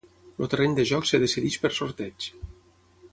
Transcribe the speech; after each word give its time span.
El 0.43 0.47
terreny 0.53 0.73
de 0.79 0.85
joc 0.93 1.05
es 1.09 1.23
decideix 1.25 1.59
per 1.67 1.73
sorteig. 1.81 2.31